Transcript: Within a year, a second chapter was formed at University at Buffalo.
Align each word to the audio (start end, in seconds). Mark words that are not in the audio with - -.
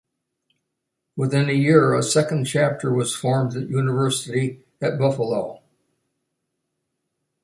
Within 1.15 1.47
a 1.47 1.51
year, 1.53 1.93
a 1.93 2.01
second 2.01 2.45
chapter 2.45 2.91
was 2.91 3.15
formed 3.15 3.55
at 3.55 3.69
University 3.69 4.65
at 4.81 4.97
Buffalo. 4.97 5.61